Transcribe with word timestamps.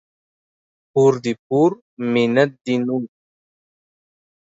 پور 0.91 1.13
دي 1.23 1.33
پور، 1.45 1.71
منت 2.13 2.51
دي 2.65 2.75
نور. 2.85 3.03